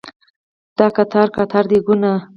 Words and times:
دا 0.77 0.87
قطار 0.97 1.27
قطار 1.37 1.65
دیګونه 1.71 2.11